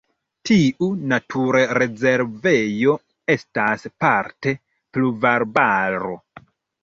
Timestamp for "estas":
3.35-3.85